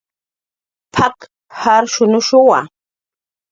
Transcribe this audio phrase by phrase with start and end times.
[0.93, 1.17] "P""ak""
[1.61, 2.59] jarshunushuwa"